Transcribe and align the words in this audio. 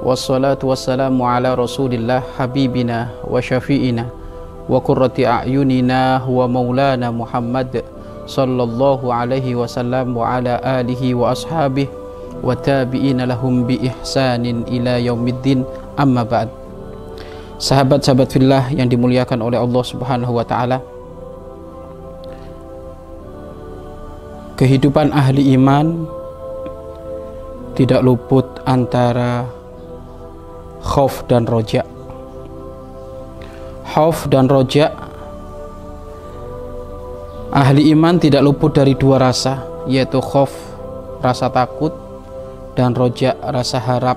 wassalatu 0.00 0.72
wassalamu 0.72 1.28
ala 1.28 1.52
rasulillah 1.52 2.24
habibina 2.40 3.12
wa 3.28 3.36
syafi'ina 3.36 4.08
wa 4.68 4.80
qurrati 4.80 5.28
a'yunina 5.28 6.24
wa 6.24 6.48
maulana 6.48 7.12
Muhammad 7.12 7.84
sallallahu 8.24 9.12
alaihi 9.12 9.58
wasallam 9.58 10.16
wa 10.16 10.40
ala 10.40 10.56
alihi 10.62 11.12
wa 11.12 11.36
ashabihi 11.36 11.90
wa 12.40 12.56
tabi'ina 12.56 13.28
lahum 13.28 13.68
bi 13.68 13.76
ihsanin 13.84 14.64
ila 14.64 14.96
yaumiddin. 14.96 15.60
Amma 16.00 16.24
ba'd. 16.24 16.48
Sahabat-sahabat 17.60 18.32
fillah 18.32 18.64
yang 18.72 18.88
dimuliakan 18.88 19.44
oleh 19.44 19.60
Allah 19.60 19.84
Subhanahu 19.84 20.32
wa 20.32 20.44
taala 20.48 20.80
kehidupan 24.56 25.12
ahli 25.12 25.56
iman 25.60 26.08
tidak 27.76 28.00
luput 28.00 28.48
antara 28.64 29.44
khauf 30.80 31.24
dan 31.28 31.44
roja. 31.44 31.84
Khauf 33.84 34.26
dan 34.32 34.48
roja. 34.48 34.92
Ahli 37.50 37.90
iman 37.92 38.16
tidak 38.16 38.46
luput 38.46 38.72
dari 38.72 38.94
dua 38.94 39.18
rasa 39.18 39.66
yaitu 39.90 40.22
khauf 40.22 40.54
rasa 41.18 41.50
takut 41.50 41.92
dan 42.78 42.94
roja 42.96 43.36
rasa 43.42 43.82
harap. 43.82 44.16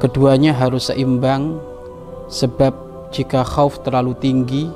Keduanya 0.00 0.56
harus 0.56 0.90
seimbang 0.90 1.60
sebab 2.26 2.74
jika 3.14 3.46
khauf 3.46 3.78
terlalu 3.86 4.16
tinggi 4.18 4.66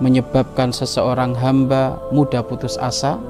menyebabkan 0.00 0.72
seseorang 0.74 1.36
hamba 1.36 2.00
mudah 2.10 2.42
putus 2.46 2.80
asa. 2.80 3.20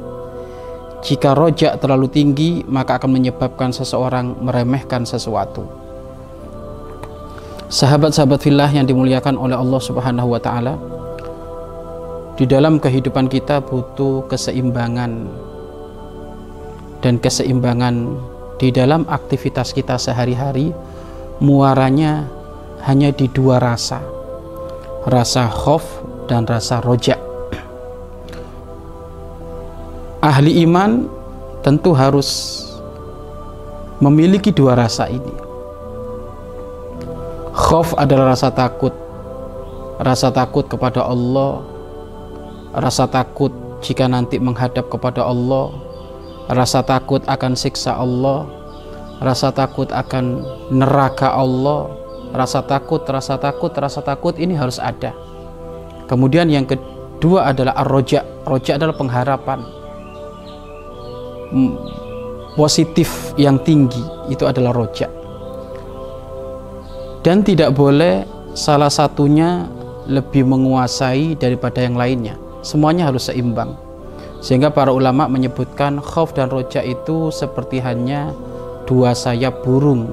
Jika 1.04 1.36
rojak 1.36 1.84
terlalu 1.84 2.08
tinggi 2.08 2.50
maka 2.64 2.96
akan 2.96 3.20
menyebabkan 3.20 3.76
seseorang 3.76 4.40
meremehkan 4.40 5.04
sesuatu 5.04 5.83
sahabat-sahabat 7.68 8.40
filah 8.40 8.70
yang 8.72 8.88
dimuliakan 8.88 9.36
oleh 9.36 9.56
Allah 9.56 9.80
Subhanahu 9.80 10.28
wa 10.32 10.40
taala 10.40 10.74
di 12.34 12.44
dalam 12.44 12.82
kehidupan 12.82 13.30
kita 13.30 13.62
butuh 13.62 14.26
keseimbangan. 14.26 15.28
Dan 17.04 17.20
keseimbangan 17.20 18.16
di 18.56 18.72
dalam 18.72 19.04
aktivitas 19.04 19.76
kita 19.76 20.00
sehari-hari 20.00 20.72
muaranya 21.36 22.24
hanya 22.88 23.12
di 23.12 23.28
dua 23.28 23.60
rasa. 23.60 24.00
Rasa 25.04 25.52
khof 25.52 25.84
dan 26.32 26.48
rasa 26.48 26.80
rojak 26.80 27.20
ahli 30.24 30.64
iman 30.64 31.04
tentu 31.60 31.92
harus 31.92 32.64
memiliki 34.00 34.48
dua 34.48 34.72
rasa 34.72 35.04
ini 35.12 35.43
Khauf 37.74 37.90
adalah 37.98 38.38
rasa 38.38 38.54
takut. 38.54 38.94
Rasa 39.98 40.30
takut 40.30 40.62
kepada 40.70 41.02
Allah. 41.10 41.58
Rasa 42.70 43.10
takut 43.10 43.50
jika 43.82 44.06
nanti 44.06 44.38
menghadap 44.38 44.86
kepada 44.86 45.26
Allah. 45.26 45.74
Rasa 46.46 46.86
takut 46.86 47.18
akan 47.26 47.58
siksa 47.58 47.98
Allah. 47.98 48.46
Rasa 49.18 49.50
takut 49.50 49.90
akan 49.90 50.46
neraka 50.70 51.34
Allah. 51.34 51.90
Rasa 52.30 52.62
takut 52.62 53.02
rasa 53.10 53.42
takut 53.42 53.74
rasa 53.74 54.06
takut 54.06 54.38
ini 54.38 54.54
harus 54.54 54.78
ada. 54.78 55.10
Kemudian 56.06 56.46
yang 56.46 56.70
kedua 56.70 57.50
adalah 57.50 57.74
ar-roja. 57.74 58.22
Roja 58.46 58.78
adalah 58.78 58.94
pengharapan. 58.94 59.66
Positif 62.54 63.34
yang 63.34 63.58
tinggi 63.66 64.06
itu 64.30 64.46
adalah 64.46 64.70
rojak 64.70 65.23
dan 67.24 67.40
tidak 67.40 67.72
boleh 67.72 68.28
salah 68.52 68.92
satunya 68.92 69.64
lebih 70.04 70.44
menguasai 70.44 71.34
daripada 71.40 71.80
yang 71.80 71.96
lainnya. 71.96 72.36
Semuanya 72.60 73.08
harus 73.08 73.32
seimbang. 73.32 73.74
Sehingga 74.44 74.68
para 74.68 74.92
ulama 74.92 75.24
menyebutkan 75.24 76.04
khauf 76.04 76.36
dan 76.36 76.52
roja 76.52 76.84
itu 76.84 77.32
seperti 77.32 77.80
hanya 77.80 78.28
dua 78.84 79.16
sayap 79.16 79.64
burung. 79.64 80.12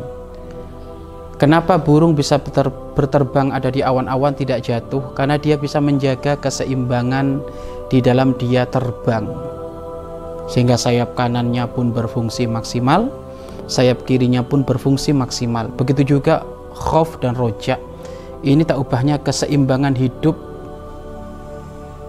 Kenapa 1.35 1.75
burung 1.75 2.15
bisa 2.15 2.39
berterbang 2.95 3.51
ada 3.51 3.67
di 3.67 3.83
awan-awan 3.83 4.31
tidak 4.31 4.63
jatuh? 4.63 5.11
Karena 5.11 5.35
dia 5.35 5.59
bisa 5.59 5.83
menjaga 5.83 6.39
keseimbangan 6.39 7.43
di 7.91 7.99
dalam 7.99 8.31
dia 8.39 8.63
terbang. 8.63 9.27
Sehingga 10.47 10.79
sayap 10.79 11.19
kanannya 11.19 11.67
pun 11.75 11.91
berfungsi 11.91 12.47
maksimal 12.47 13.11
sayap 13.71 14.03
kirinya 14.03 14.43
pun 14.43 14.67
berfungsi 14.67 15.15
maksimal. 15.15 15.71
Begitu 15.79 16.19
juga 16.19 16.43
khauf 16.75 17.19
dan 17.19 17.35
roja 17.35 17.77
ini 18.41 18.65
tak 18.65 18.81
ubahnya 18.81 19.21
keseimbangan 19.21 19.93
hidup 19.93 20.33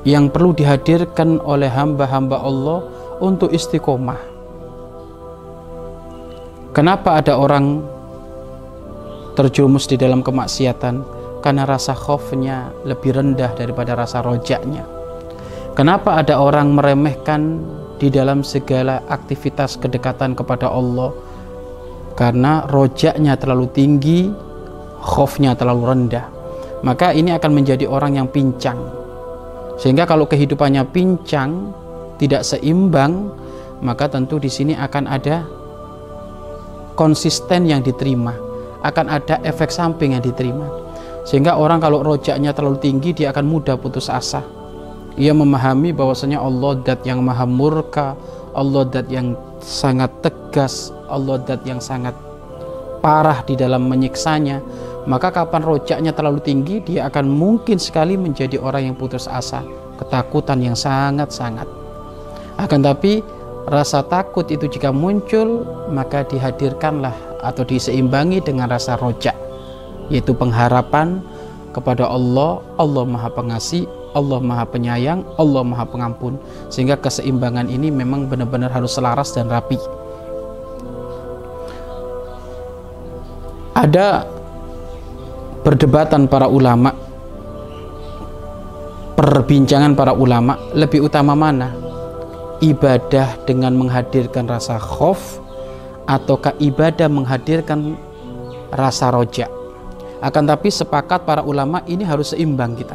yang 0.08 0.32
perlu 0.32 0.56
dihadirkan 0.56 1.38
oleh 1.44 1.68
hamba-hamba 1.68 2.40
Allah 2.40 2.80
untuk 3.20 3.52
istiqomah. 3.52 4.18
Kenapa 6.72 7.20
ada 7.20 7.36
orang 7.36 7.84
terjumus 9.36 9.84
di 9.84 10.00
dalam 10.00 10.24
kemaksiatan? 10.24 11.20
Karena 11.44 11.68
rasa 11.68 11.92
khaufnya 11.92 12.72
lebih 12.88 13.12
rendah 13.12 13.52
daripada 13.52 13.92
rasa 13.92 14.24
rojaknya. 14.24 14.88
Kenapa 15.76 16.16
ada 16.16 16.40
orang 16.40 16.72
meremehkan 16.72 17.60
di 18.00 18.08
dalam 18.08 18.40
segala 18.40 19.04
aktivitas 19.12 19.76
kedekatan 19.76 20.32
kepada 20.32 20.72
Allah? 20.72 21.12
Karena 22.16 22.64
rojaknya 22.72 23.36
terlalu 23.36 23.66
tinggi 23.68 24.20
khofnya 25.02 25.58
terlalu 25.58 25.82
rendah 25.92 26.26
maka 26.82 27.14
ini 27.14 27.30
akan 27.30 27.50
menjadi 27.54 27.86
orang 27.86 28.18
yang 28.18 28.26
pincang. 28.26 28.76
Sehingga 29.78 30.06
kalau 30.06 30.26
kehidupannya 30.26 30.82
pincang 30.90 31.70
tidak 32.18 32.42
seimbang 32.42 33.30
maka 33.82 34.06
tentu 34.10 34.38
di 34.38 34.50
sini 34.50 34.74
akan 34.78 35.10
ada 35.10 35.42
konsisten 36.94 37.66
yang 37.66 37.82
diterima 37.82 38.34
akan 38.82 39.06
ada 39.08 39.38
efek 39.46 39.70
samping 39.70 40.18
yang 40.18 40.22
diterima. 40.22 40.66
Sehingga 41.22 41.54
orang 41.54 41.78
kalau 41.78 42.02
rojaknya 42.02 42.50
terlalu 42.50 42.82
tinggi 42.82 43.14
dia 43.14 43.30
akan 43.30 43.46
mudah 43.46 43.78
putus 43.78 44.10
asa. 44.10 44.42
Ia 45.14 45.30
memahami 45.30 45.94
bahwasanya 45.94 46.42
Allah 46.42 46.82
dat 46.82 47.06
yang 47.06 47.22
maha 47.22 47.46
murka 47.46 48.18
Allah 48.52 48.82
dat 48.88 49.06
yang 49.06 49.38
sangat 49.62 50.10
tegas 50.18 50.90
Allah 51.06 51.38
dat 51.46 51.62
yang 51.62 51.78
sangat 51.78 52.16
parah 53.04 53.44
di 53.44 53.54
dalam 53.54 53.86
menyiksanya 53.86 54.58
maka 55.02 55.34
kapan 55.34 55.66
rojaknya 55.66 56.14
terlalu 56.14 56.38
tinggi 56.38 56.78
dia 56.78 57.10
akan 57.10 57.26
mungkin 57.26 57.78
sekali 57.82 58.14
menjadi 58.14 58.58
orang 58.62 58.92
yang 58.92 58.96
putus 58.96 59.26
asa. 59.26 59.66
Ketakutan 59.98 60.62
yang 60.62 60.78
sangat-sangat. 60.78 61.66
Akan 62.58 62.86
tapi 62.86 63.22
rasa 63.66 64.02
takut 64.06 64.46
itu 64.50 64.66
jika 64.70 64.94
muncul 64.94 65.66
maka 65.90 66.22
dihadirkanlah 66.26 67.14
atau 67.42 67.66
diseimbangi 67.66 68.42
dengan 68.42 68.70
rasa 68.70 68.94
rojak 68.98 69.34
yaitu 70.10 70.30
pengharapan 70.34 71.18
kepada 71.74 72.06
Allah. 72.06 72.62
Allah 72.78 73.02
maha 73.02 73.30
pengasih 73.32 73.90
Allah 74.12 74.38
maha 74.38 74.68
penyayang 74.68 75.24
Allah 75.40 75.64
maha 75.66 75.88
pengampun. 75.88 76.38
Sehingga 76.70 77.00
keseimbangan 77.00 77.66
ini 77.66 77.90
memang 77.90 78.28
benar-benar 78.28 78.70
harus 78.70 78.94
selaras 78.94 79.34
dan 79.34 79.48
rapi. 79.48 79.80
Ada 83.72 84.28
perdebatan 85.62 86.26
para 86.26 86.50
ulama 86.50 86.94
perbincangan 89.14 89.94
para 89.94 90.12
ulama 90.12 90.58
lebih 90.74 91.06
utama 91.06 91.38
mana? 91.38 91.74
Ibadah 92.62 93.42
dengan 93.42 93.74
menghadirkan 93.74 94.46
rasa 94.46 94.78
khauf 94.78 95.42
ataukah 96.06 96.54
ibadah 96.62 97.10
menghadirkan 97.10 97.98
rasa 98.70 99.10
roja 99.10 99.50
akan 100.22 100.46
tapi 100.46 100.70
sepakat 100.70 101.26
para 101.26 101.42
ulama 101.42 101.82
ini 101.90 102.06
harus 102.06 102.30
seimbang 102.30 102.78
kita. 102.78 102.94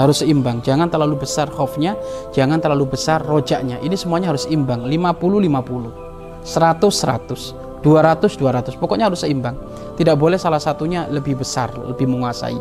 Harus 0.00 0.24
seimbang. 0.24 0.64
Jangan 0.64 0.88
terlalu 0.88 1.20
besar 1.20 1.52
khaufnya 1.52 1.92
jangan 2.32 2.56
terlalu 2.56 2.96
besar 2.96 3.20
rojaknya. 3.20 3.76
Ini 3.84 3.92
semuanya 3.92 4.32
harus 4.32 4.48
imbang 4.48 4.88
50 4.88 4.88
50 4.88 6.48
100 6.48 6.88
100 6.88 7.71
200 7.82 8.38
200 8.38 8.78
pokoknya 8.78 9.10
harus 9.10 9.26
seimbang. 9.26 9.58
Tidak 9.98 10.16
boleh 10.16 10.40
salah 10.40 10.62
satunya 10.62 11.04
lebih 11.10 11.42
besar 11.42 11.74
lebih 11.76 12.08
menguasai. 12.08 12.56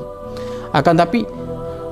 Akan 0.75 0.97
tapi 0.97 1.23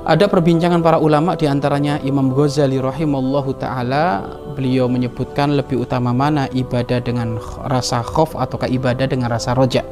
ada 0.04 0.26
perbincangan 0.26 0.82
para 0.82 0.98
ulama 0.98 1.38
di 1.38 1.46
antaranya 1.46 2.02
Imam 2.04 2.34
Ghazali 2.34 2.76
rahimallahu 2.82 3.56
taala. 3.56 4.26
Beliau 4.52 4.90
menyebutkan 4.90 5.54
lebih 5.56 5.86
utama 5.86 6.10
mana 6.10 6.50
ibadah 6.52 7.00
dengan 7.00 7.38
rasa 7.70 8.04
khauf 8.04 8.34
ataukah 8.36 8.68
ibadah 8.68 9.06
dengan 9.08 9.30
rasa 9.30 9.56
rojak. 9.56 9.86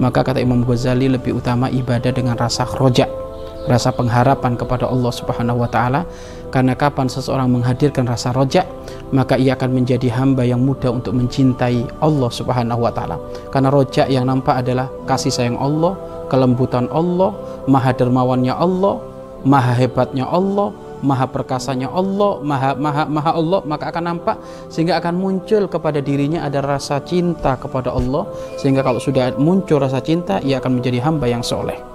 Maka 0.00 0.24
kata 0.24 0.40
Imam 0.40 0.64
Ghazali 0.64 1.06
lebih 1.12 1.38
utama 1.38 1.68
ibadah 1.68 2.10
dengan 2.10 2.34
rasa 2.40 2.64
rojak 2.64 3.21
rasa 3.70 3.94
pengharapan 3.94 4.58
kepada 4.58 4.90
Allah 4.90 5.12
Subhanahu 5.12 5.62
wa 5.62 5.70
taala. 5.70 6.06
Karena 6.52 6.76
kapan 6.76 7.08
seseorang 7.08 7.48
menghadirkan 7.48 8.04
rasa 8.04 8.28
rojak 8.28 8.68
maka 9.12 9.36
ia 9.36 9.56
akan 9.56 9.72
menjadi 9.72 10.08
hamba 10.12 10.44
yang 10.44 10.60
mudah 10.64 10.88
untuk 10.92 11.16
mencintai 11.16 11.84
Allah 12.00 12.30
Subhanahu 12.32 12.84
wa 12.84 12.92
taala. 12.92 13.16
Karena 13.52 13.68
rojak 13.68 14.08
yang 14.08 14.24
nampak 14.24 14.64
adalah 14.64 14.88
kasih 15.04 15.32
sayang 15.32 15.60
Allah 15.60 15.96
kelembutan 16.32 16.88
Allah 16.88 17.36
maha 17.68 17.92
dermawannya 17.92 18.56
Allah 18.56 19.00
maha 19.44 19.76
hebatnya 19.76 20.24
Allah 20.24 20.72
maha 21.04 21.28
perkasanya 21.28 21.92
Allah 21.92 22.40
maha 22.40 22.72
maha 22.72 23.04
maha 23.04 23.30
Allah 23.36 23.60
maka 23.68 23.92
akan 23.92 24.04
nampak 24.16 24.36
sehingga 24.72 24.96
akan 24.96 25.14
muncul 25.18 25.68
kepada 25.68 26.00
dirinya 26.00 26.48
ada 26.48 26.64
rasa 26.64 27.04
cinta 27.04 27.60
kepada 27.60 27.92
Allah. 27.92 28.24
Sehingga 28.56 28.80
kalau 28.80 29.00
sudah 29.00 29.36
muncul 29.36 29.76
rasa 29.76 30.00
cinta 30.00 30.40
ia 30.40 30.56
akan 30.56 30.80
menjadi 30.80 31.04
hamba 31.04 31.28
yang 31.28 31.44
soleh 31.44 31.91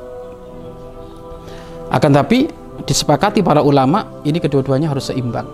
akan 1.97 2.11
tapi 2.13 2.47
disepakati 2.85 3.41
para 3.41 3.65
ulama 3.65 4.21
ini 4.23 4.37
kedua-duanya 4.37 4.93
harus 4.93 5.09
seimbang 5.09 5.49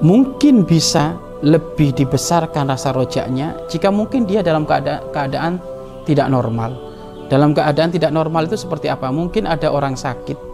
mungkin 0.00 0.62
bisa 0.62 1.18
lebih 1.44 1.92
dibesarkan 1.92 2.70
rasa 2.70 2.94
rojaknya 2.94 3.58
jika 3.68 3.92
mungkin 3.92 4.24
dia 4.24 4.40
dalam 4.40 4.64
keadaan, 4.64 5.02
keadaan 5.12 5.52
tidak 6.06 6.30
normal 6.30 6.94
dalam 7.32 7.56
keadaan 7.56 7.88
tidak 7.88 8.12
normal 8.12 8.44
itu 8.44 8.56
seperti 8.60 8.92
apa? 8.92 9.08
Mungkin 9.08 9.48
ada 9.48 9.72
orang 9.72 9.96
sakit. 9.96 10.52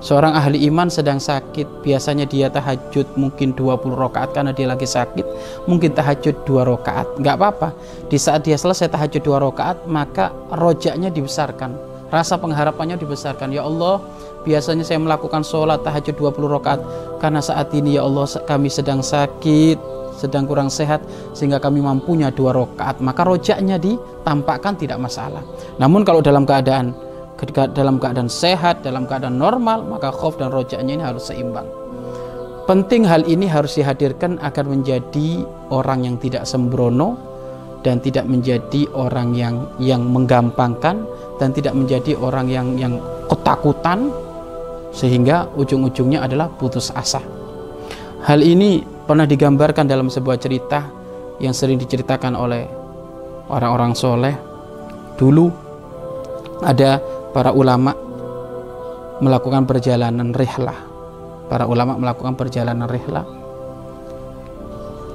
Seorang 0.00 0.32
ahli 0.32 0.64
iman 0.72 0.88
sedang 0.88 1.20
sakit, 1.20 1.84
biasanya 1.84 2.24
dia 2.24 2.48
tahajud 2.48 3.04
mungkin 3.20 3.52
20 3.52 4.00
rakaat 4.00 4.32
karena 4.32 4.56
dia 4.56 4.64
lagi 4.64 4.88
sakit, 4.88 5.26
mungkin 5.68 5.92
tahajud 5.92 6.40
2 6.48 6.64
rakaat. 6.72 7.20
Enggak 7.20 7.36
apa-apa. 7.36 7.68
Di 8.08 8.16
saat 8.16 8.48
dia 8.48 8.56
selesai 8.56 8.88
tahajud 8.88 9.20
2 9.20 9.44
rakaat, 9.52 9.84
maka 9.84 10.32
rojaknya 10.56 11.12
dibesarkan. 11.12 11.89
Rasa 12.10 12.36
pengharapannya 12.36 12.98
dibesarkan. 12.98 13.54
Ya 13.54 13.62
Allah, 13.62 14.02
biasanya 14.42 14.82
saya 14.82 14.98
melakukan 14.98 15.46
sholat 15.46 15.86
tahajud 15.86 16.18
20 16.18 16.56
rakaat. 16.58 16.80
Karena 17.22 17.38
saat 17.38 17.70
ini 17.70 17.96
ya 17.96 18.04
Allah 18.04 18.26
kami 18.44 18.66
sedang 18.66 18.98
sakit, 19.00 19.78
sedang 20.20 20.44
kurang 20.44 20.68
sehat 20.68 21.00
sehingga 21.32 21.56
kami 21.56 21.80
mampunya 21.80 22.28
dua 22.28 22.52
rakaat. 22.52 23.00
Maka 23.00 23.24
rojaknya 23.24 23.80
ditampakkan 23.80 24.76
tidak 24.76 25.00
masalah. 25.00 25.40
Namun 25.80 26.04
kalau 26.04 26.20
dalam 26.20 26.44
keadaan 26.44 26.92
dalam 27.72 27.96
keadaan 27.96 28.28
sehat 28.28 28.84
dalam 28.84 29.08
keadaan 29.08 29.40
normal 29.40 29.80
maka 29.88 30.12
khauf 30.12 30.36
dan 30.36 30.52
rojaknya 30.52 31.00
ini 31.00 31.04
harus 31.04 31.32
seimbang. 31.32 31.64
Penting 32.68 33.02
hal 33.08 33.24
ini 33.24 33.48
harus 33.48 33.80
dihadirkan 33.80 34.36
agar 34.44 34.68
menjadi 34.68 35.42
orang 35.72 36.04
yang 36.04 36.16
tidak 36.20 36.44
sembrono 36.44 37.29
dan 37.80 37.98
tidak 38.00 38.28
menjadi 38.28 38.84
orang 38.92 39.32
yang 39.32 39.64
yang 39.80 40.04
menggampangkan 40.04 41.00
dan 41.40 41.48
tidak 41.56 41.72
menjadi 41.72 42.12
orang 42.20 42.46
yang 42.52 42.76
yang 42.76 43.00
ketakutan 43.28 44.12
sehingga 44.92 45.48
ujung-ujungnya 45.56 46.26
adalah 46.26 46.50
putus 46.50 46.92
asa. 46.92 47.22
Hal 48.26 48.44
ini 48.44 48.84
pernah 49.08 49.24
digambarkan 49.24 49.88
dalam 49.88 50.12
sebuah 50.12 50.36
cerita 50.36 50.84
yang 51.40 51.56
sering 51.56 51.80
diceritakan 51.80 52.36
oleh 52.36 52.68
orang-orang 53.48 53.96
soleh. 53.96 54.36
Dulu 55.16 55.48
ada 56.60 57.00
para 57.32 57.56
ulama 57.56 57.96
melakukan 59.24 59.64
perjalanan 59.64 60.36
rihlah. 60.36 60.76
Para 61.48 61.64
ulama 61.64 61.96
melakukan 61.96 62.36
perjalanan 62.36 62.86
rihlah. 62.86 63.26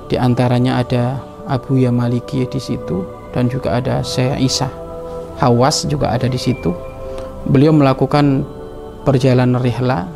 Di 0.09 0.17
antaranya 0.17 0.81
ada 0.81 1.34
Abu 1.45 1.77
Yamaliki 1.79 2.45
di 2.45 2.59
situ 2.61 3.05
dan 3.31 3.47
juga 3.51 3.77
ada 3.77 4.01
Syekh 4.01 4.39
Isa 4.41 4.69
Hawas 5.39 5.85
juga 5.85 6.11
ada 6.11 6.25
di 6.25 6.39
situ 6.39 6.71
beliau 7.45 7.75
melakukan 7.75 8.45
perjalanan 9.05 9.61
rihlah 9.61 10.09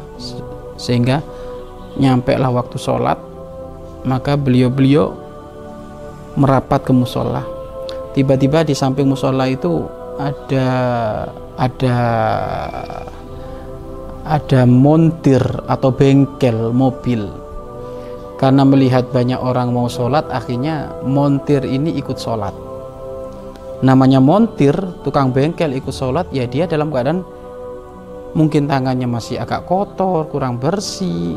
sehingga 0.79 1.21
nyampe 1.99 2.33
lah 2.39 2.49
waktu 2.49 2.79
sholat 2.79 3.19
maka 4.07 4.39
beliau-beliau 4.39 5.11
merapat 6.39 6.87
ke 6.87 6.91
musola. 6.95 7.43
Tiba-tiba 8.15 8.63
di 8.63 8.73
samping 8.75 9.07
musola 9.11 9.47
itu 9.47 9.85
ada 10.19 10.67
ada 11.59 11.97
ada 14.23 14.61
montir 14.67 15.41
atau 15.67 15.89
bengkel 15.91 16.71
mobil. 16.71 17.27
Karena 18.39 18.63
melihat 18.63 19.11
banyak 19.11 19.35
orang 19.35 19.75
mau 19.75 19.91
sholat, 19.91 20.23
akhirnya 20.31 20.95
montir 21.03 21.59
ini 21.67 21.91
ikut 21.99 22.15
sholat. 22.15 22.55
Namanya 23.83 24.23
montir, 24.23 24.71
tukang 25.03 25.35
bengkel 25.35 25.75
ikut 25.75 25.91
sholat, 25.91 26.31
ya 26.31 26.47
dia 26.47 26.63
dalam 26.63 26.87
keadaan 26.87 27.19
mungkin 28.31 28.63
tangannya 28.71 29.11
masih 29.11 29.43
agak 29.43 29.67
kotor, 29.67 30.31
kurang 30.31 30.55
bersih, 30.55 31.35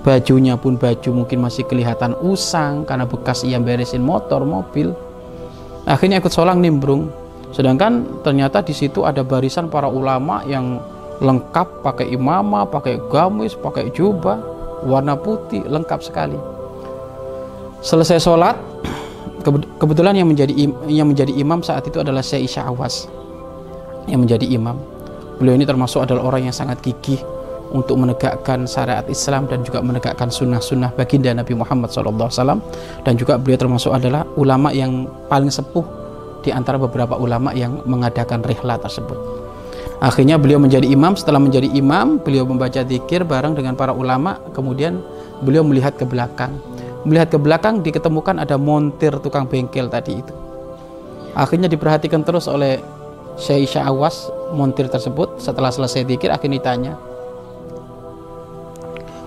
bajunya 0.00 0.56
pun 0.56 0.80
baju 0.80 1.10
mungkin 1.12 1.44
masih 1.44 1.68
kelihatan 1.68 2.16
usang 2.24 2.88
karena 2.88 3.04
bekas 3.04 3.44
ia 3.44 3.60
beresin 3.60 4.00
motor 4.00 4.40
mobil. 4.48 4.96
Akhirnya 5.84 6.24
ikut 6.24 6.32
solang 6.32 6.64
nimbrung. 6.64 7.12
Sedangkan 7.52 8.22
ternyata 8.24 8.64
di 8.64 8.72
situ 8.72 9.04
ada 9.04 9.20
barisan 9.20 9.68
para 9.68 9.90
ulama 9.90 10.40
yang 10.48 10.80
lengkap 11.20 11.84
pakai 11.84 12.08
imamah 12.16 12.64
pakai 12.64 12.96
gamis 13.12 13.52
pakai 13.52 13.92
jubah 13.92 14.40
warna 14.84 15.16
putih 15.16 15.64
lengkap 15.66 16.00
sekali. 16.00 16.36
Selesai 17.80 18.20
sholat 18.20 18.56
kebetulan 19.80 20.20
yang 20.20 20.28
menjadi 20.28 20.52
yang 20.88 21.08
menjadi 21.08 21.32
imam 21.32 21.64
saat 21.64 21.88
itu 21.88 21.96
adalah 22.00 22.20
Syekh 22.20 22.60
Awas 22.60 23.08
yang 24.04 24.20
menjadi 24.20 24.44
imam. 24.44 24.76
Beliau 25.40 25.56
ini 25.56 25.64
termasuk 25.64 26.04
adalah 26.04 26.28
orang 26.28 26.52
yang 26.52 26.56
sangat 26.56 26.84
gigih 26.84 27.20
untuk 27.72 27.96
menegakkan 27.96 28.66
syariat 28.66 29.06
Islam 29.08 29.46
dan 29.46 29.62
juga 29.62 29.80
menegakkan 29.80 30.28
sunnah-sunnah 30.28 30.92
baginda 30.98 31.30
Nabi 31.32 31.54
Muhammad 31.54 31.88
SAW 31.88 32.60
dan 33.06 33.14
juga 33.14 33.38
beliau 33.38 33.56
termasuk 33.56 33.94
adalah 33.94 34.26
ulama 34.36 34.74
yang 34.74 35.06
paling 35.30 35.48
sepuh 35.48 35.86
di 36.42 36.50
antara 36.50 36.76
beberapa 36.76 37.14
ulama 37.16 37.54
yang 37.54 37.80
mengadakan 37.86 38.42
rihla 38.42 38.76
tersebut 38.82 39.39
akhirnya 40.00 40.40
beliau 40.40 40.58
menjadi 40.58 40.88
imam. 40.88 41.14
Setelah 41.14 41.38
menjadi 41.38 41.68
imam 41.70 42.18
beliau 42.18 42.48
membaca 42.48 42.80
zikir 42.82 43.22
bareng 43.22 43.54
dengan 43.54 43.76
para 43.76 43.94
ulama. 43.94 44.40
Kemudian 44.56 44.98
beliau 45.44 45.62
melihat 45.62 45.94
ke 45.94 46.08
belakang. 46.08 46.56
Melihat 47.04 47.32
ke 47.32 47.38
belakang 47.40 47.80
diketemukan 47.80 48.40
ada 48.40 48.60
montir 48.60 49.14
tukang 49.20 49.48
bengkel 49.48 49.88
tadi 49.88 50.20
itu. 50.20 50.34
Akhirnya 51.32 51.70
diperhatikan 51.70 52.26
terus 52.26 52.50
oleh 52.50 52.82
Syekh 53.40 53.78
Awas 53.80 54.28
montir 54.52 54.90
tersebut. 54.90 55.38
Setelah 55.38 55.70
selesai 55.70 56.04
zikir 56.04 56.28
akhirnya 56.28 56.58
ditanya 56.60 56.94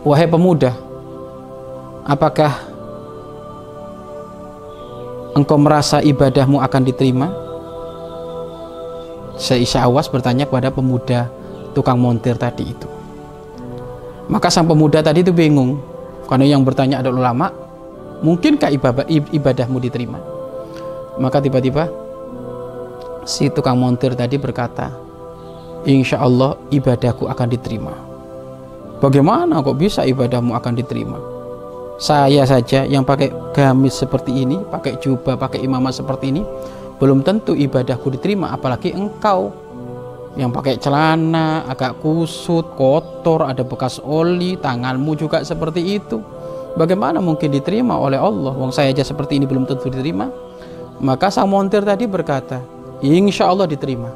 Wahai 0.03 0.27
pemuda, 0.27 0.75
apakah 2.03 2.51
engkau 5.31 5.55
merasa 5.55 6.03
ibadahmu 6.03 6.59
akan 6.59 6.81
diterima? 6.83 7.31
Syekh 9.33 9.77
Awas 9.81 10.05
bertanya 10.09 10.45
kepada 10.45 10.69
pemuda 10.69 11.29
tukang 11.73 11.97
montir 11.97 12.37
tadi 12.37 12.69
itu. 12.69 12.87
Maka 14.29 14.47
sang 14.47 14.69
pemuda 14.69 15.03
tadi 15.03 15.25
itu 15.25 15.33
bingung, 15.35 15.81
karena 16.29 16.55
yang 16.55 16.63
bertanya 16.63 17.03
adalah 17.03 17.33
ulama, 17.33 17.47
mungkinkah 18.23 18.71
ibadahmu 19.33 19.77
diterima? 19.83 20.21
Maka 21.19 21.43
tiba-tiba 21.43 21.91
si 23.27 23.51
tukang 23.51 23.75
montir 23.75 24.15
tadi 24.15 24.39
berkata, 24.39 24.93
Insya 25.83 26.23
Allah 26.23 26.55
ibadahku 26.71 27.27
akan 27.27 27.47
diterima. 27.51 27.91
Bagaimana 29.03 29.59
kok 29.59 29.75
bisa 29.75 30.07
ibadahmu 30.07 30.55
akan 30.55 30.73
diterima? 30.79 31.19
Saya 31.99 32.47
saja 32.47 32.87
yang 32.87 33.03
pakai 33.03 33.35
gamis 33.51 33.99
seperti 33.99 34.31
ini, 34.31 34.55
pakai 34.71 34.95
jubah, 35.03 35.35
pakai 35.35 35.59
imamah 35.59 35.91
seperti 35.91 36.31
ini, 36.31 36.41
belum 37.03 37.19
tentu 37.19 37.51
ibadahku 37.51 38.15
diterima, 38.15 38.55
apalagi 38.55 38.95
engkau 38.95 39.51
yang 40.39 40.55
pakai 40.55 40.79
celana 40.79 41.67
agak 41.67 41.99
kusut, 41.99 42.79
kotor, 42.79 43.43
ada 43.43 43.59
bekas 43.67 43.99
oli, 43.99 44.55
tanganmu 44.55 45.11
juga 45.19 45.43
seperti 45.43 45.99
itu. 45.99 46.23
Bagaimana 46.79 47.19
mungkin 47.19 47.51
diterima 47.51 47.99
oleh 47.99 48.15
Allah? 48.15 48.55
Wong 48.55 48.71
saya 48.71 48.95
aja 48.95 49.03
seperti 49.03 49.35
ini 49.35 49.43
belum 49.43 49.67
tentu 49.67 49.91
diterima. 49.91 50.31
Maka 51.03 51.27
sang 51.27 51.51
montir 51.51 51.83
tadi 51.83 52.07
berkata, 52.07 52.63
Insya 53.03 53.51
Allah 53.51 53.67
diterima. 53.67 54.07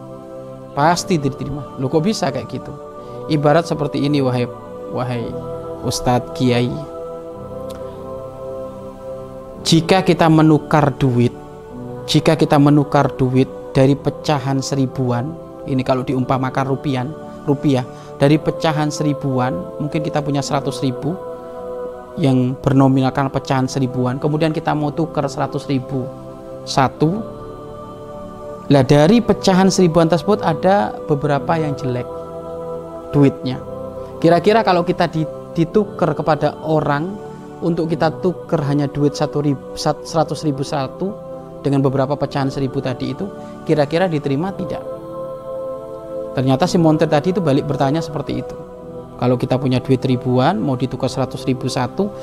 Pasti 0.72 1.20
diterima. 1.20 1.76
Lu 1.84 1.92
kok 1.92 2.08
bisa 2.08 2.32
kayak 2.32 2.48
gitu? 2.48 2.72
Ibarat 3.28 3.68
seperti 3.68 4.00
ini 4.00 4.24
wahai 4.24 4.48
wahai 4.96 5.28
Ustadz 5.84 6.32
Kiai 6.40 6.72
jika 9.68 10.00
kita 10.00 10.32
menukar 10.32 10.96
duit 10.96 11.27
jika 12.08 12.40
kita 12.40 12.56
menukar 12.56 13.12
duit 13.20 13.52
dari 13.76 13.94
pecahan 13.94 14.64
seribuan 14.64 15.36
ini 15.68 15.84
kalau 15.84 16.08
diumpamakan 16.08 16.72
rupiah 16.72 17.04
rupiah 17.44 17.84
dari 18.16 18.40
pecahan 18.40 18.88
seribuan 18.88 19.54
mungkin 19.78 20.02
kita 20.02 20.24
punya 20.24 20.40
seratus 20.40 20.80
ribu 20.80 21.14
yang 22.18 22.58
bernominalkan 22.64 23.30
pecahan 23.30 23.70
seribuan 23.70 24.18
kemudian 24.18 24.52
kita 24.56 24.74
mau 24.74 24.90
tukar 24.90 25.30
seratus 25.30 25.70
ribu. 25.70 26.08
Satu 26.68 27.24
lah 28.68 28.84
dari 28.84 29.24
pecahan 29.24 29.72
seribuan 29.72 30.12
tersebut 30.12 30.44
ada 30.44 30.92
beberapa 31.08 31.56
yang 31.56 31.72
jelek 31.80 32.04
duitnya. 33.16 33.64
Kira-kira 34.20 34.60
kalau 34.68 34.84
kita 34.84 35.08
ditukar 35.56 36.12
kepada 36.12 36.60
orang 36.68 37.16
untuk 37.64 37.88
kita 37.88 38.12
tukar 38.20 38.60
hanya 38.68 38.92
duit 38.92 39.16
satu 39.16 39.40
seratus 40.04 40.44
ribu 40.44 40.68
satu 40.68 41.27
dengan 41.66 41.82
beberapa 41.82 42.14
pecahan 42.18 42.50
seribu 42.52 42.80
tadi 42.80 43.14
itu 43.14 43.26
kira-kira 43.66 44.06
diterima 44.06 44.54
tidak 44.54 44.98
Ternyata 46.38 46.70
si 46.70 46.78
montir 46.78 47.10
tadi 47.10 47.34
itu 47.34 47.42
balik 47.42 47.66
bertanya 47.66 47.98
seperti 47.98 48.46
itu. 48.46 48.54
Kalau 49.18 49.42
kita 49.42 49.58
punya 49.58 49.82
duit 49.82 50.06
ribuan, 50.06 50.62
mau 50.62 50.78
ditukar 50.78 51.10
seratus 51.10 51.42
ribu 51.50 51.66
satu, 51.66 52.14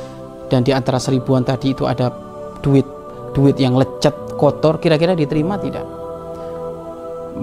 dan 0.46 0.62
di 0.62 0.70
antara 0.70 1.02
seribuan 1.02 1.42
tadi 1.42 1.74
itu 1.74 1.82
ada 1.82 2.14
duit 2.62 2.86
duit 3.34 3.58
yang 3.58 3.74
lecet 3.74 4.14
kotor, 4.38 4.78
kira-kira 4.78 5.18
diterima 5.18 5.58
tidak? 5.58 5.82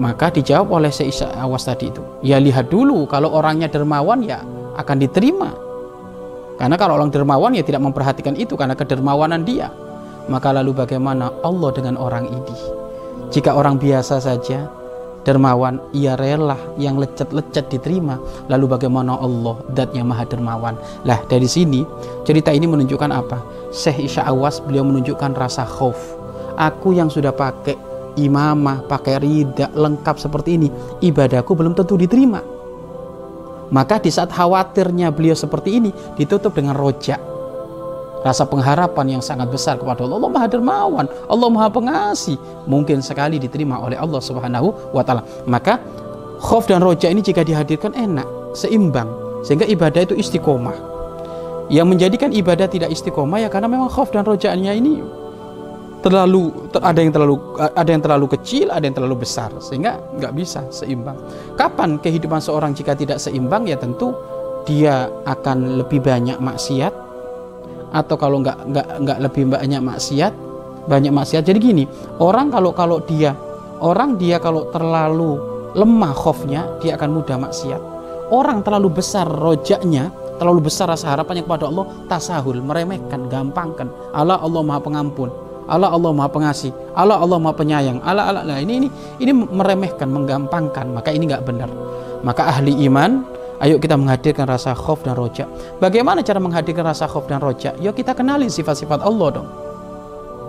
Maka 0.00 0.32
dijawab 0.32 0.80
oleh 0.80 0.88
si 0.88 1.04
Awas 1.36 1.68
tadi 1.68 1.92
itu, 1.92 2.00
ya 2.24 2.40
lihat 2.40 2.72
dulu 2.72 3.04
kalau 3.04 3.36
orangnya 3.36 3.68
dermawan 3.68 4.24
ya 4.24 4.40
akan 4.80 4.96
diterima. 4.96 5.52
Karena 6.56 6.80
kalau 6.80 6.96
orang 6.96 7.12
dermawan 7.12 7.52
ya 7.52 7.60
tidak 7.60 7.84
memperhatikan 7.84 8.32
itu 8.32 8.56
karena 8.56 8.72
kedermawanan 8.72 9.44
dia. 9.44 9.68
Maka 10.30 10.54
lalu 10.54 10.76
bagaimana 10.76 11.32
Allah 11.42 11.70
dengan 11.74 11.98
orang 11.98 12.30
ini? 12.30 12.56
Jika 13.32 13.56
orang 13.56 13.80
biasa 13.80 14.22
saja 14.22 14.68
dermawan 15.22 15.78
ia 15.94 16.18
rela 16.18 16.58
yang 16.76 16.98
lecet-lecet 16.98 17.70
diterima. 17.70 18.18
Lalu 18.50 18.76
bagaimana 18.78 19.16
Allah 19.18 19.58
dat 19.72 19.94
yang 19.94 20.10
maha 20.10 20.26
dermawan? 20.26 20.74
Lah 21.06 21.22
dari 21.26 21.46
sini 21.46 21.86
cerita 22.26 22.50
ini 22.50 22.66
menunjukkan 22.66 23.10
apa? 23.10 23.38
Syekh 23.72 24.10
Isya 24.10 24.28
Awas 24.28 24.60
beliau 24.60 24.84
menunjukkan 24.86 25.32
rasa 25.34 25.64
khauf. 25.64 25.98
Aku 26.58 26.92
yang 26.92 27.08
sudah 27.08 27.32
pakai 27.32 27.78
imamah 28.20 28.84
pakai 28.84 29.16
rida 29.24 29.72
lengkap 29.72 30.20
seperti 30.20 30.60
ini 30.60 30.68
ibadahku 31.00 31.56
belum 31.56 31.72
tentu 31.72 31.96
diterima. 31.96 32.44
Maka 33.72 33.96
di 33.96 34.12
saat 34.12 34.28
khawatirnya 34.28 35.08
beliau 35.08 35.32
seperti 35.32 35.80
ini 35.80 35.90
ditutup 36.20 36.52
dengan 36.52 36.76
rojak 36.76 37.31
rasa 38.22 38.46
pengharapan 38.46 39.18
yang 39.18 39.22
sangat 39.22 39.50
besar 39.50 39.76
kepada 39.78 40.06
Allah. 40.06 40.18
Allah 40.22 40.32
Maha 40.32 40.46
Dermawan, 40.48 41.06
Allah 41.26 41.48
Maha 41.50 41.68
Pengasih, 41.68 42.38
mungkin 42.66 43.02
sekali 43.02 43.36
diterima 43.38 43.78
oleh 43.82 43.98
Allah 43.98 44.22
Subhanahu 44.22 44.94
wa 44.94 45.02
taala. 45.02 45.26
Maka 45.46 45.82
khauf 46.38 46.70
dan 46.70 46.82
roja 46.82 47.10
ini 47.10 47.22
jika 47.22 47.42
dihadirkan 47.42 47.94
enak, 47.94 48.26
seimbang 48.54 49.10
sehingga 49.42 49.66
ibadah 49.66 50.06
itu 50.06 50.14
istiqomah. 50.14 50.94
Yang 51.70 51.86
menjadikan 51.88 52.30
ibadah 52.30 52.66
tidak 52.70 52.90
istiqomah 52.94 53.42
ya 53.42 53.48
karena 53.50 53.66
memang 53.70 53.90
khauf 53.90 54.10
dan 54.14 54.26
rojaannya 54.26 54.72
ini 54.78 54.94
terlalu 56.02 56.50
ada 56.82 56.98
yang 56.98 57.14
terlalu 57.14 57.34
ada 57.58 57.90
yang 57.90 58.02
terlalu 58.02 58.26
kecil, 58.38 58.74
ada 58.74 58.82
yang 58.82 58.94
terlalu 58.94 59.22
besar 59.22 59.50
sehingga 59.62 59.98
nggak 60.18 60.32
bisa 60.34 60.66
seimbang. 60.70 61.18
Kapan 61.54 61.98
kehidupan 62.02 62.42
seorang 62.42 62.74
jika 62.74 62.98
tidak 62.98 63.22
seimbang 63.22 63.66
ya 63.70 63.78
tentu 63.78 64.14
dia 64.62 65.10
akan 65.26 65.82
lebih 65.82 66.02
banyak 66.02 66.38
maksiat 66.38 67.01
atau 67.92 68.16
kalau 68.16 68.40
nggak 68.40 68.58
nggak 68.72 68.86
nggak 69.04 69.18
lebih 69.20 69.42
banyak 69.52 69.80
maksiat 69.84 70.32
banyak 70.88 71.14
maksiat. 71.14 71.46
Jadi 71.46 71.58
gini 71.62 71.84
orang 72.18 72.50
kalau 72.50 72.74
kalau 72.74 72.98
dia 73.04 73.36
orang 73.78 74.18
dia 74.18 74.42
kalau 74.42 74.66
terlalu 74.74 75.38
lemah 75.78 76.12
khofnya 76.16 76.66
dia 76.82 76.98
akan 76.98 77.10
mudah 77.22 77.38
maksiat. 77.38 77.80
Orang 78.32 78.64
terlalu 78.64 78.88
besar 79.02 79.28
rojaknya 79.28 80.08
terlalu 80.40 80.66
besar 80.72 80.90
rasa 80.90 81.12
harapannya 81.12 81.44
kepada 81.44 81.68
Allah 81.68 81.86
tasahul 82.08 82.58
meremehkan 82.64 83.28
gampangkan. 83.28 83.86
Allah 84.10 84.40
Allah 84.40 84.62
maha 84.64 84.80
pengampun. 84.82 85.30
Allah 85.70 85.94
Allah 85.94 86.10
maha 86.10 86.26
pengasih. 86.32 86.74
Allah 86.96 87.20
Allah 87.20 87.38
maha 87.38 87.54
penyayang. 87.54 88.02
Allah 88.02 88.34
Allah. 88.34 88.42
Nah 88.42 88.58
ini 88.58 88.82
ini 88.82 88.88
ini 89.22 89.30
meremehkan 89.30 90.10
menggampangkan. 90.10 90.90
Maka 90.90 91.14
ini 91.14 91.30
nggak 91.30 91.44
benar. 91.46 91.70
Maka 92.26 92.58
ahli 92.58 92.74
iman 92.90 93.22
Ayo 93.62 93.78
kita 93.78 93.94
menghadirkan 93.94 94.50
rasa 94.50 94.74
khauf 94.74 95.06
dan 95.06 95.14
roja. 95.14 95.46
Bagaimana 95.78 96.18
cara 96.26 96.42
menghadirkan 96.42 96.82
rasa 96.82 97.06
khauf 97.06 97.30
dan 97.30 97.38
roja? 97.38 97.70
Yuk 97.78 97.94
kita 97.94 98.10
kenali 98.10 98.50
sifat-sifat 98.50 99.06
Allah 99.06 99.28
dong. 99.38 99.48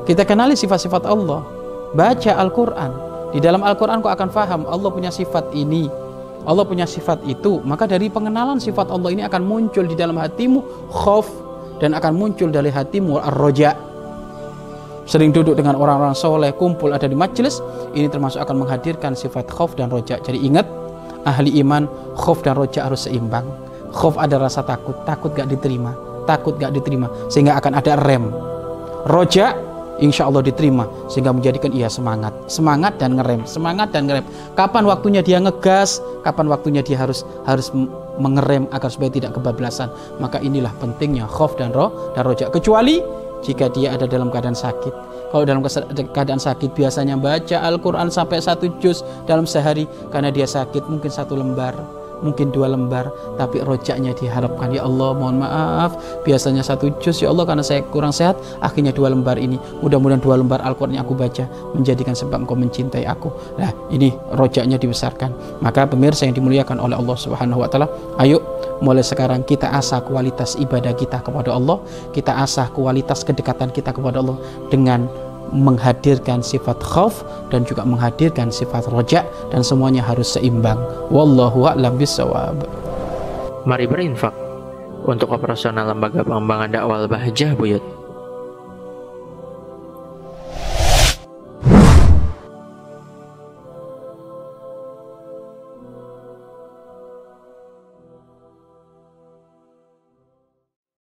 Kita 0.10 0.25
kenali 0.25 0.58
sifat-sifat 0.58 1.05
Allah. 1.05 1.46
Baca 1.93 2.32
Al-Quran. 2.41 2.91
Di 3.29 3.38
dalam 3.38 3.62
Al-Quran 3.62 4.01
kau 4.01 4.10
akan 4.10 4.29
faham 4.34 4.65
Allah 4.65 4.89
punya 4.89 5.13
sifat 5.13 5.53
ini. 5.53 5.86
Allah 6.50 6.65
punya 6.65 6.89
sifat 6.89 7.22
itu. 7.29 7.62
Maka 7.62 7.86
dari 7.86 8.10
pengenalan 8.10 8.58
sifat 8.58 8.89
Allah 8.89 9.13
ini 9.13 9.22
akan 9.22 9.46
muncul 9.46 9.86
di 9.86 9.93
dalam 9.93 10.17
hatimu 10.17 10.89
khauf 10.89 11.29
dan 11.77 11.93
akan 11.93 12.17
muncul 12.17 12.50
dari 12.50 12.74
hatimu 12.74 13.22
ar-roja. 13.22 13.77
Sering 15.05 15.29
duduk 15.29 15.53
dengan 15.53 15.77
orang-orang 15.77 16.17
soleh, 16.17 16.50
kumpul 16.55 16.96
ada 16.96 17.05
di 17.05 17.13
majelis, 17.13 17.62
ini 17.93 18.10
termasuk 18.10 18.39
akan 18.41 18.65
menghadirkan 18.65 19.13
sifat 19.13 19.51
khauf 19.51 19.75
dan 19.75 19.91
roja. 19.91 20.15
Jadi 20.24 20.39
ingat, 20.39 20.63
ahli 21.23 21.59
iman 21.63 21.87
khauf 22.19 22.43
dan 22.43 22.55
roja 22.55 22.87
harus 22.87 23.07
seimbang. 23.07 23.47
Khauf 23.93 24.17
ada 24.17 24.41
rasa 24.41 24.65
takut 24.65 24.97
takut 25.05 25.31
gak 25.37 25.49
diterima 25.49 26.13
takut 26.25 26.55
gak 26.57 26.73
diterima 26.73 27.11
sehingga 27.27 27.59
akan 27.59 27.73
ada 27.77 27.99
rem. 27.99 28.31
Roja 29.11 29.51
insya 29.99 30.25
Allah 30.27 30.41
diterima 30.41 30.87
sehingga 31.11 31.35
menjadikan 31.35 31.69
ia 31.75 31.91
semangat. 31.91 32.31
Semangat 32.47 32.97
dan 32.97 33.19
ngerem 33.19 33.43
semangat 33.43 33.91
dan 33.91 34.07
ngerem. 34.07 34.25
Kapan 34.55 34.83
waktunya 34.87 35.21
dia 35.21 35.37
ngegas 35.43 35.99
kapan 36.23 36.47
waktunya 36.47 36.81
dia 36.81 36.97
harus 36.99 37.27
harus 37.43 37.69
mengerem 38.17 38.65
agar 38.71 38.89
supaya 38.89 39.11
tidak 39.11 39.35
kebablasan. 39.35 39.91
Maka 40.17 40.39
inilah 40.39 40.71
pentingnya 40.79 41.27
khauf 41.27 41.59
dan 41.59 41.75
roh 41.75 42.15
dan 42.15 42.23
roja 42.23 42.47
kecuali 42.47 43.03
jika 43.43 43.67
dia 43.75 43.91
ada 43.91 44.07
dalam 44.07 44.31
keadaan 44.31 44.55
sakit 44.55 45.12
kalau 45.33 45.49
dalam 45.49 45.65
keadaan 46.13 46.37
sakit 46.37 46.77
biasanya 46.77 47.17
baca 47.17 47.57
Al-Quran 47.65 48.13
sampai 48.13 48.37
satu 48.37 48.69
juz 48.77 49.01
dalam 49.25 49.49
sehari. 49.49 49.89
Karena 50.13 50.29
dia 50.29 50.45
sakit 50.45 50.85
mungkin 50.85 51.09
satu 51.09 51.33
lembar 51.33 51.73
mungkin 52.23 52.49
dua 52.55 52.71
lembar. 52.71 53.11
Tapi 53.35 53.61
rojaknya 53.61 54.15
diharapkan 54.15 54.71
ya 54.71 54.87
Allah 54.87 55.11
mohon 55.13 55.43
maaf 55.43 56.23
biasanya 56.23 56.63
satu 56.63 56.89
juz 57.03 57.19
ya 57.19 57.29
Allah 57.29 57.43
karena 57.43 57.61
saya 57.61 57.83
kurang 57.91 58.15
sehat. 58.15 58.39
Akhirnya 58.63 58.95
dua 58.95 59.11
lembar 59.11 59.35
ini 59.35 59.59
mudah-mudahan 59.83 60.23
dua 60.23 60.39
lembar 60.39 60.63
Al-Quran 60.63 60.95
yang 60.95 61.03
aku 61.03 61.13
baca 61.13 61.43
menjadikan 61.75 62.15
sebab 62.15 62.47
engkau 62.47 62.55
mencintai 62.55 63.03
aku. 63.03 63.29
Nah 63.59 63.69
ini 63.91 64.15
rojaknya 64.33 64.79
dibesarkan. 64.79 65.59
Maka 65.59 65.85
pemirsa 65.85 66.23
yang 66.23 66.33
dimuliakan 66.33 66.79
oleh 66.79 66.95
Allah 66.95 67.17
Subhanahu 67.19 67.61
Wa 67.61 67.69
Taala 67.69 67.87
ayo 68.23 68.39
mulai 68.79 69.03
sekarang 69.03 69.43
kita 69.43 69.69
asah 69.75 70.01
kualitas 70.01 70.55
ibadah 70.55 70.95
kita 70.95 71.19
kepada 71.19 71.51
Allah. 71.51 71.83
Kita 72.15 72.39
asah 72.39 72.71
kualitas 72.71 73.27
kedekatan 73.27 73.75
kita 73.75 73.91
kepada 73.91 74.23
Allah 74.23 74.39
dengan 74.71 75.05
menghadirkan 75.53 76.41
sifat 76.41 76.81
khauf 76.81 77.22
dan 77.53 77.63
juga 77.63 77.86
menghadirkan 77.86 78.50
sifat 78.50 78.89
roja 78.89 79.22
dan 79.53 79.62
semuanya 79.62 80.01
harus 80.01 80.33
seimbang. 80.33 80.81
Wallahu 81.13 81.69
a'lam 81.69 81.95
bisawab. 81.95 82.65
Mari 83.63 83.88
berinfak 83.88 84.33
untuk 85.07 85.31
operasional 85.31 85.88
lembaga 85.88 86.25
pengembangan 86.25 86.69
dakwah 86.74 87.05
Bahjah 87.07 87.55
Buyut. 87.55 88.02